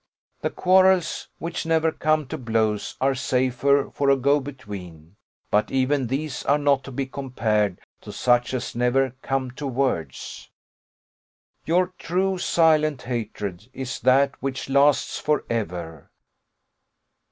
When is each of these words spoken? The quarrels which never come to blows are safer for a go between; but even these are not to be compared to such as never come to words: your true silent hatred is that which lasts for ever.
The 0.41 0.49
quarrels 0.49 1.27
which 1.37 1.63
never 1.63 1.91
come 1.91 2.25
to 2.29 2.37
blows 2.39 2.95
are 2.99 3.13
safer 3.13 3.91
for 3.93 4.09
a 4.09 4.15
go 4.17 4.39
between; 4.39 5.15
but 5.51 5.69
even 5.69 6.07
these 6.07 6.43
are 6.45 6.57
not 6.57 6.83
to 6.85 6.91
be 6.91 7.05
compared 7.05 7.79
to 8.01 8.11
such 8.11 8.55
as 8.55 8.73
never 8.75 9.11
come 9.21 9.51
to 9.51 9.67
words: 9.67 10.49
your 11.67 11.93
true 11.99 12.39
silent 12.39 13.03
hatred 13.03 13.69
is 13.73 13.99
that 13.99 14.33
which 14.41 14.69
lasts 14.69 15.19
for 15.19 15.43
ever. 15.51 16.09